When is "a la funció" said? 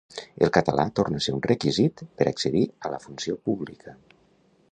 2.89-3.39